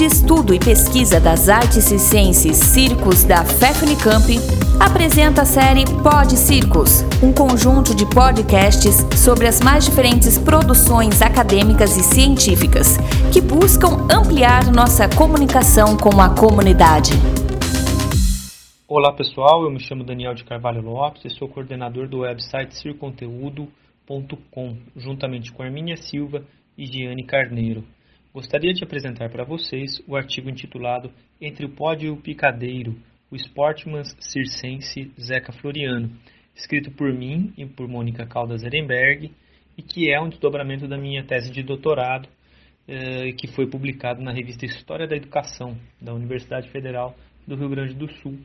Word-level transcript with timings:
de 0.00 0.06
Estudo 0.06 0.54
e 0.54 0.58
Pesquisa 0.58 1.20
das 1.20 1.50
Artes 1.50 1.84
Circenses 1.84 2.56
Circos 2.56 3.22
da 3.22 3.44
FEFNICAMP, 3.44 4.38
apresenta 4.80 5.42
a 5.42 5.44
série 5.44 5.84
Pod 6.02 6.38
Circos, 6.38 7.02
um 7.22 7.34
conjunto 7.34 7.94
de 7.94 8.06
podcasts 8.06 9.06
sobre 9.14 9.46
as 9.46 9.60
mais 9.60 9.84
diferentes 9.84 10.38
produções 10.38 11.20
acadêmicas 11.20 11.98
e 11.98 12.02
científicas 12.02 12.96
que 13.30 13.42
buscam 13.42 14.08
ampliar 14.10 14.72
nossa 14.72 15.06
comunicação 15.06 15.98
com 15.98 16.18
a 16.18 16.34
comunidade. 16.34 17.10
Olá 18.88 19.12
pessoal, 19.12 19.64
eu 19.64 19.70
me 19.70 19.80
chamo 19.80 20.02
Daniel 20.02 20.32
de 20.32 20.44
Carvalho 20.44 20.80
Lopes 20.80 21.26
e 21.26 21.28
sou 21.28 21.46
coordenador 21.46 22.08
do 22.08 22.20
website 22.20 22.74
circonteúdo.com, 22.74 24.78
juntamente 24.96 25.52
com 25.52 25.62
Arminha 25.62 25.98
Silva 25.98 26.42
e 26.78 26.86
Giane 26.86 27.26
Carneiro. 27.26 27.84
Gostaria 28.32 28.72
de 28.72 28.84
apresentar 28.84 29.28
para 29.28 29.42
vocês 29.42 30.00
o 30.06 30.14
artigo 30.14 30.48
intitulado 30.48 31.10
Entre 31.40 31.66
o 31.66 31.68
Pódio 31.68 32.06
e 32.06 32.10
o 32.10 32.16
Picadeiro, 32.16 32.96
o 33.28 33.34
Sportman 33.34 34.04
Circense 34.20 35.10
Zeca 35.20 35.50
Floriano, 35.52 36.12
escrito 36.54 36.92
por 36.92 37.12
mim 37.12 37.52
e 37.58 37.66
por 37.66 37.88
Mônica 37.88 38.24
Caldas 38.24 38.62
Ehrenberg, 38.62 39.32
e 39.76 39.82
que 39.82 40.12
é 40.12 40.20
um 40.20 40.28
desdobramento 40.28 40.86
da 40.86 40.96
minha 40.96 41.24
tese 41.24 41.50
de 41.50 41.60
doutorado, 41.64 42.28
eh, 42.86 43.32
que 43.32 43.48
foi 43.48 43.66
publicado 43.66 44.22
na 44.22 44.32
revista 44.32 44.64
História 44.64 45.08
da 45.08 45.16
Educação, 45.16 45.76
da 46.00 46.14
Universidade 46.14 46.70
Federal 46.70 47.16
do 47.44 47.56
Rio 47.56 47.68
Grande 47.68 47.94
do 47.94 48.08
Sul, 48.18 48.38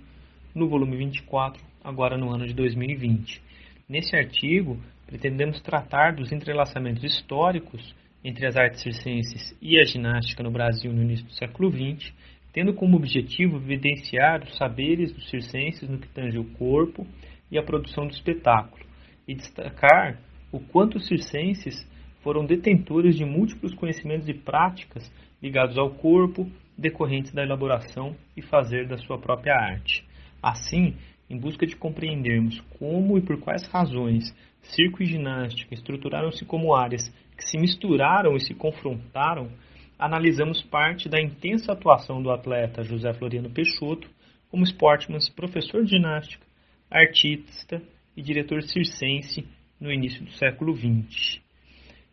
no 0.56 0.68
volume 0.68 0.98
24, 0.98 1.64
agora 1.84 2.18
no 2.18 2.34
ano 2.34 2.48
de 2.48 2.56
2020. 2.56 3.40
Nesse 3.88 4.16
artigo, 4.16 4.82
pretendemos 5.06 5.62
tratar 5.62 6.16
dos 6.16 6.32
entrelaçamentos 6.32 7.04
históricos 7.04 7.94
entre 8.26 8.48
as 8.48 8.58
artes 8.58 8.82
circenses 8.82 9.56
e 9.62 9.80
a 9.80 9.86
ginástica 9.86 10.42
no 10.42 10.50
Brasil 10.50 10.92
no 10.92 11.04
início 11.04 11.28
do 11.28 11.34
século 11.34 11.70
XX, 11.70 12.12
tendo 12.52 12.74
como 12.74 12.98
objetivo 12.98 13.58
evidenciar 13.58 14.42
os 14.44 14.58
saberes 14.58 15.14
dos 15.14 15.30
circenses 15.30 15.88
no 15.88 16.00
que 16.00 16.08
tange 16.08 16.40
o 16.40 16.44
corpo 16.56 17.06
e 17.52 17.58
a 17.60 17.62
produção 17.62 18.08
do 18.08 18.14
espetáculo, 18.14 18.84
e 19.28 19.36
destacar 19.36 20.20
o 20.52 20.60
quanto 20.60 20.98
os 20.98 21.06
circenses 21.06 21.88
foram 22.24 22.48
detentores 22.48 23.16
de 23.16 23.24
múltiplos 23.24 23.76
conhecimentos 23.76 24.28
e 24.28 24.34
práticas 24.34 25.14
ligados 25.40 25.78
ao 25.78 25.92
corpo, 25.92 26.50
decorrentes 26.76 27.32
da 27.32 27.44
elaboração 27.44 28.16
e 28.36 28.42
fazer 28.42 28.88
da 28.88 28.98
sua 28.98 29.20
própria 29.20 29.54
arte. 29.54 30.04
Assim, 30.42 30.96
em 31.30 31.38
busca 31.38 31.68
de 31.68 31.76
compreendermos 31.76 32.60
como 32.80 33.20
e 33.20 33.22
por 33.22 33.40
quais 33.40 33.68
razões 33.68 34.34
circo 34.74 35.02
e 35.02 35.06
ginástica 35.06 35.74
estruturaram-se 35.74 36.46
como 36.46 36.74
áreas 36.74 37.12
que 37.38 37.44
se 37.44 37.58
misturaram 37.58 38.36
e 38.36 38.40
se 38.40 38.54
confrontaram, 38.54 39.50
analisamos 39.98 40.62
parte 40.64 41.10
da 41.10 41.22
intensa 41.22 41.74
atuação 41.74 42.22
do 42.22 42.32
atleta 42.32 42.84
José 42.84 43.14
Floriano 43.14 43.50
Peixoto 43.50 44.10
como 44.50 44.64
sportman, 44.64 45.20
professor 45.36 45.84
de 45.84 45.92
ginástica, 45.92 46.46
artista 46.90 47.82
e 48.16 48.22
diretor 48.22 48.64
circense 48.64 49.46
no 49.80 49.92
início 49.92 50.24
do 50.24 50.32
século 50.32 50.76
XX. 50.76 51.42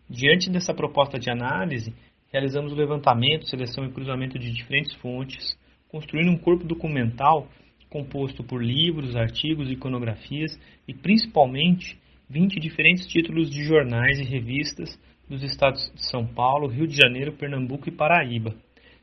Diante 0.08 0.50
dessa 0.50 0.74
proposta 0.74 1.18
de 1.18 1.30
análise, 1.30 1.94
realizamos 2.32 2.72
o 2.72 2.76
levantamento, 2.76 3.48
seleção 3.48 3.84
e 3.84 3.92
cruzamento 3.92 4.38
de 4.38 4.52
diferentes 4.52 4.94
fontes, 4.96 5.56
construindo 5.88 6.30
um 6.30 6.38
corpo 6.38 6.64
documental 6.64 7.48
composto 7.88 8.42
por 8.42 8.64
livros, 8.64 9.14
artigos, 9.14 9.70
iconografias 9.70 10.58
e 10.88 10.94
principalmente 10.94 12.00
20 12.32 12.58
diferentes 12.60 13.06
títulos 13.06 13.50
de 13.50 13.62
jornais 13.62 14.18
e 14.18 14.24
revistas 14.24 14.98
dos 15.28 15.42
estados 15.42 15.92
de 15.94 16.08
São 16.08 16.26
Paulo, 16.26 16.66
Rio 16.66 16.86
de 16.86 16.96
Janeiro, 16.96 17.34
Pernambuco 17.34 17.90
e 17.90 17.92
Paraíba. 17.92 18.54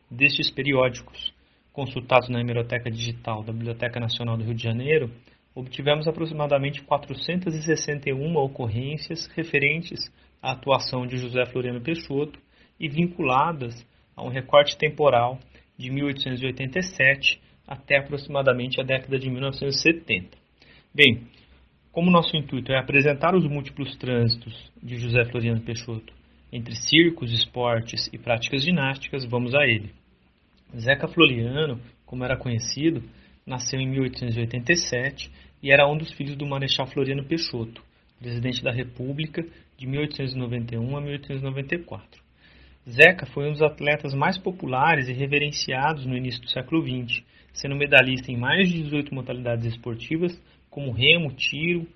Destes 0.10 0.50
periódicos, 0.50 1.32
consultados 1.72 2.28
na 2.28 2.42
hemeroteca 2.42 2.90
digital 2.90 3.44
da 3.44 3.54
Biblioteca 3.54 4.00
Nacional 4.00 4.36
do 4.36 4.44
Rio 4.44 4.56
de 4.56 4.64
Janeiro, 4.64 5.12
obtivemos 5.54 6.08
aproximadamente 6.08 6.82
461 6.82 8.36
ocorrências 8.36 9.28
referentes 9.36 10.12
à 10.42 10.54
atuação 10.54 11.06
de 11.06 11.18
José 11.18 11.46
Floriano 11.46 11.82
Peixoto 11.82 12.40
e 12.80 12.90
vinculadas 12.90 13.76
a 14.16 14.24
um 14.24 14.30
recorte 14.30 14.76
temporal 14.76 15.38
de 15.78 15.92
1887 15.92 17.40
até 17.68 18.00
aproximadamente 18.00 18.82
a 18.82 18.84
década 18.84 19.20
de 19.20 19.30
1970. 19.30 20.36
Bem, 20.92 21.28
como 21.92 22.12
nosso 22.12 22.36
intuito 22.38 22.72
é 22.72 22.78
apresentar 22.78 23.36
os 23.36 23.46
múltiplos 23.46 23.96
trânsitos 23.98 24.72
de 24.82 24.96
José 24.98 25.26
Floriano 25.26 25.62
Peixoto 25.62 26.14
entre 26.52 26.76
circos, 26.76 27.32
esportes 27.32 28.10
e 28.12 28.18
práticas 28.18 28.64
ginásticas, 28.64 29.26
vamos 29.26 29.54
a 29.54 29.66
ele. 29.66 29.92
Zeca 30.76 31.08
Floriano, 31.08 31.80
como 32.06 32.24
era 32.24 32.38
conhecido, 32.38 33.04
nasceu 33.46 33.80
em 33.80 33.88
1887 33.88 35.32
e 35.62 35.72
era 35.72 35.88
um 35.88 35.98
dos 35.98 36.12
filhos 36.14 36.36
do 36.36 36.46
Marechal 36.46 36.88
Floriano 36.88 37.24
Peixoto, 37.24 37.84
presidente 38.20 38.64
da 38.64 38.72
República 38.72 39.46
de 39.78 39.88
1891 39.88 40.98
a 40.98 41.02
1894. 41.02 42.22
Zeca 42.90 43.26
foi 43.28 43.48
um 43.48 43.52
dos 43.52 43.62
atletas 43.62 44.14
mais 44.14 44.38
populares 44.38 45.08
e 45.08 45.14
reverenciados 45.14 46.06
no 46.06 46.18
início 46.18 46.42
do 46.42 46.50
século 46.50 46.82
XX, 46.82 47.24
sendo 47.54 47.76
medalhista 47.76 48.32
em 48.32 48.38
mais 48.38 48.70
de 48.70 48.84
18 48.84 49.14
modalidades 49.14 49.66
esportivas, 49.66 50.40
como 50.70 50.92
remo, 50.92 51.34
tiro, 51.34 51.88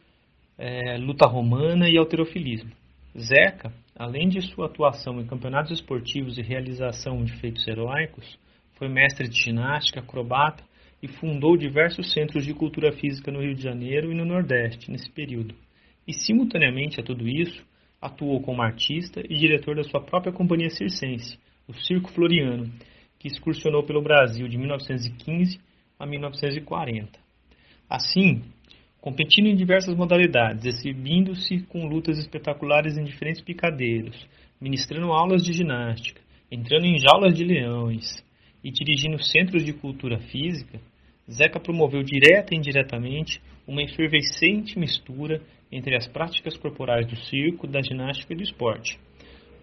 é, 0.58 0.98
luta 0.98 1.28
romana 1.28 1.90
e 1.90 1.98
alterofilismo. 1.98 2.72
Zeca, 3.18 3.72
além 3.96 4.28
de 4.28 4.42
sua 4.42 4.66
atuação 4.66 5.20
em 5.20 5.26
campeonatos 5.26 5.72
esportivos 5.72 6.38
e 6.38 6.42
realização 6.42 7.24
de 7.24 7.34
feitos 7.40 7.68
heróicos, 7.68 8.38
foi 8.74 8.88
mestre 8.88 9.28
de 9.28 9.40
ginástica, 9.40 10.00
acrobata 10.00 10.64
e 11.02 11.08
fundou 11.08 11.56
diversos 11.58 12.12
centros 12.12 12.46
de 12.46 12.54
cultura 12.54 12.92
física 12.92 13.32
no 13.32 13.42
Rio 13.42 13.54
de 13.54 13.62
Janeiro 13.62 14.12
e 14.12 14.16
no 14.16 14.26
Nordeste 14.26 14.90
nesse 14.90 15.12
período. 15.12 15.54
E, 16.08 16.14
simultaneamente 16.14 17.00
a 17.00 17.04
tudo 17.04 17.28
isso, 17.28 17.64
atuou 18.02 18.42
como 18.42 18.62
artista 18.62 19.22
e 19.22 19.38
diretor 19.38 19.76
da 19.76 19.84
sua 19.84 20.02
própria 20.02 20.34
companhia 20.34 20.70
circense, 20.70 21.38
o 21.68 21.74
Circo 21.74 22.12
Floriano, 22.12 22.72
que 23.20 23.28
excursionou 23.28 23.84
pelo 23.84 24.02
Brasil 24.02 24.48
de 24.48 24.58
1915 24.58 25.60
a 25.98 26.06
1940. 26.06 27.20
Assim, 27.90 28.42
competindo 29.04 29.48
em 29.48 29.56
diversas 29.58 29.94
modalidades, 29.98 30.64
exibindo-se 30.64 31.60
com 31.68 31.86
lutas 31.86 32.18
espetaculares 32.18 32.98
em 32.98 33.04
diferentes 33.04 33.42
picadeiros, 33.42 34.16
ministrando 34.62 35.12
aulas 35.12 35.44
de 35.44 35.52
ginástica, 35.52 36.22
entrando 36.50 36.86
em 36.86 36.98
jaulas 36.98 37.36
de 37.36 37.44
leões 37.44 38.24
e 38.64 38.72
dirigindo 38.72 39.22
centros 39.22 39.66
de 39.66 39.74
cultura 39.74 40.20
física, 40.20 40.80
Zeca 41.30 41.60
promoveu 41.60 42.02
direta 42.02 42.56
e 42.56 42.58
indiretamente 42.58 43.42
uma 43.68 43.84
efervescente 43.84 44.80
mistura 44.80 45.42
entre 45.70 45.98
as 45.98 46.08
práticas 46.08 46.56
corporais 46.56 47.06
do 47.06 47.18
circo, 47.26 47.68
da 47.68 47.82
ginástica 47.82 48.32
e 48.32 48.38
do 48.38 48.44
esporte. 48.44 48.98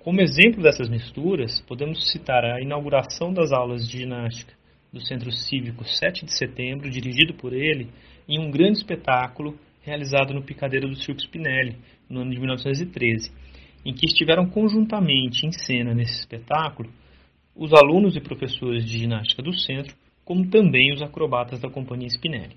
Como 0.05 0.21
exemplo 0.21 0.63
dessas 0.63 0.91
misturas, 0.91 1.63
podemos 1.63 2.13
citar 2.13 2.45
a 2.45 2.61
inauguração 2.61 3.33
das 3.33 3.53
aulas 3.53 3.89
de 3.89 4.01
ginástica 4.01 4.60
do 4.93 5.01
Centro 5.01 5.31
Cívico 5.31 5.85
7 5.85 6.25
de 6.25 6.37
Setembro, 6.37 6.91
dirigido 6.91 7.35
por 7.35 7.53
ele, 7.53 7.89
em 8.29 8.39
um 8.39 8.51
grande 8.51 8.79
espetáculo 8.79 9.59
realizado 9.83 10.35
no 10.35 10.43
Picadeiro 10.43 10.89
do 10.89 10.97
Circo 10.97 11.21
Spinelli, 11.21 11.77
no 12.09 12.21
ano 12.21 12.31
de 12.31 12.39
1913, 12.39 13.31
em 13.85 13.95
que 13.95 14.07
estiveram 14.07 14.47
conjuntamente 14.47 15.47
em 15.47 15.53
cena 15.53 15.95
nesse 15.95 16.21
espetáculo 16.21 16.91
os 17.55 17.73
alunos 17.73 18.17
e 18.17 18.21
professores 18.21 18.85
de 18.85 18.99
ginástica 18.99 19.43
do 19.43 19.53
centro, 19.53 19.95
como 20.25 20.49
também 20.49 20.93
os 20.93 21.03
acrobatas 21.03 21.61
da 21.61 21.69
Companhia 21.69 22.09
Spinelli. 22.09 22.57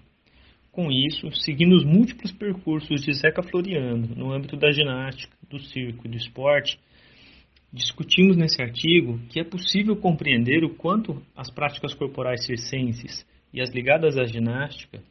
Com 0.72 0.92
isso, 0.92 1.32
seguindo 1.34 1.76
os 1.76 1.86
múltiplos 1.86 2.32
percursos 2.32 3.02
de 3.02 3.14
Zeca 3.14 3.44
Floriano 3.44 4.08
no 4.16 4.34
âmbito 4.34 4.58
da 4.58 4.72
ginástica, 4.72 5.36
do 5.50 5.60
circo 5.60 6.08
e 6.08 6.10
do 6.10 6.18
esporte, 6.18 6.80
Discutimos 7.74 8.38
nesse 8.38 8.62
artigo 8.62 9.18
que 9.30 9.40
é 9.40 9.44
possível 9.44 9.96
compreender 9.96 10.64
o 10.64 10.76
quanto 10.76 11.20
as 11.36 11.50
práticas 11.50 11.96
corporais 11.96 12.46
circenses 12.46 13.26
e 13.52 13.60
as 13.60 13.72
ligadas 13.72 14.16
à 14.16 14.26
ginástica, 14.26 15.02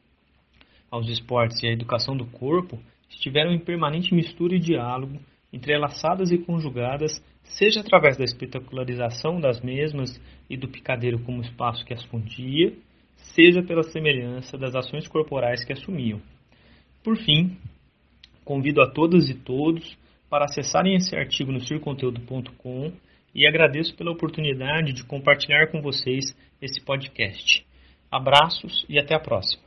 aos 0.88 1.08
esportes 1.08 1.60
e 1.60 1.66
à 1.66 1.72
educação 1.72 2.16
do 2.16 2.25
corpo 2.25 2.78
estiveram 3.10 3.52
em 3.52 3.58
permanente 3.58 4.14
mistura 4.14 4.54
e 4.54 4.60
diálogo, 4.60 5.19
entrelaçadas 5.52 6.31
e 6.31 6.38
conjugadas, 6.38 7.20
seja 7.42 7.81
através 7.81 8.16
da 8.16 8.22
espetacularização 8.22 9.40
das 9.40 9.60
mesmas 9.60 10.20
e 10.48 10.56
do 10.56 10.69
picadeiro 10.69 11.19
como 11.25 11.42
espaço 11.42 11.84
que 11.84 11.92
as 11.92 12.04
fundia, 12.04 12.72
seja 13.16 13.60
pela 13.60 13.82
semelhança 13.82 14.56
das 14.56 14.76
ações 14.76 15.08
corporais 15.08 15.64
que 15.64 15.72
assumiam. 15.72 16.22
Por 17.02 17.16
fim, 17.16 17.56
convido 18.44 18.81
a 18.81 18.88
todas 18.88 19.28
e 19.28 19.34
todos 19.34 20.00
para 20.32 20.46
acessarem 20.46 20.96
esse 20.96 21.14
artigo 21.14 21.52
no 21.52 21.61
circonteúdo.com 21.61 22.90
e 23.34 23.46
agradeço 23.46 23.94
pela 23.94 24.12
oportunidade 24.12 24.94
de 24.94 25.05
compartilhar 25.05 25.67
com 25.67 25.82
vocês 25.82 26.34
esse 26.58 26.81
podcast. 26.81 27.67
Abraços 28.11 28.87
e 28.88 28.99
até 28.99 29.14
a 29.14 29.20
próxima. 29.20 29.62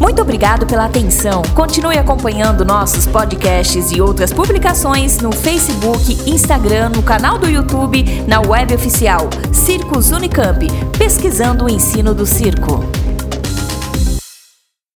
Muito 0.00 0.22
obrigado 0.22 0.64
pela 0.64 0.84
atenção. 0.84 1.42
Continue 1.56 1.98
acompanhando 1.98 2.64
nossos 2.64 3.04
podcasts 3.08 3.90
e 3.90 4.00
outras 4.00 4.32
publicações 4.32 5.20
no 5.20 5.32
Facebook, 5.32 6.30
Instagram, 6.30 6.90
no 6.90 7.02
canal 7.02 7.36
do 7.36 7.48
YouTube, 7.48 8.04
na 8.28 8.40
web 8.40 8.72
oficial 8.74 9.28
Circos 9.52 10.12
Unicamp, 10.12 10.64
pesquisando 10.96 11.64
o 11.64 11.68
ensino 11.68 12.14
do 12.14 12.26
circo. 12.26 13.11